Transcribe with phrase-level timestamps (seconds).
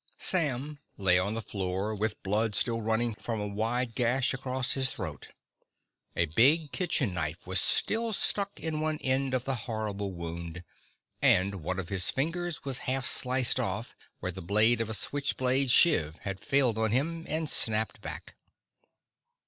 [0.17, 4.89] Sam lay on the floor, with blood still running from a wide gash across his
[4.89, 5.27] throat.
[6.15, 10.63] A big kitchen knife was still stuck in one end of the horrible wound.
[11.21, 15.37] And one of his fingers was half sliced off where the blade of a switch
[15.37, 18.35] blade shiv had failed on him and snapped back.